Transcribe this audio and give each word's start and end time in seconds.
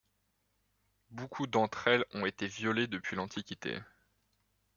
Beaucoup 1.11 1.45
d'entre 1.45 1.87
elles 1.87 2.05
ont 2.15 2.25
été 2.25 2.47
violées 2.47 2.87
depuis 2.87 3.15
l'Antiquité. 3.15 3.77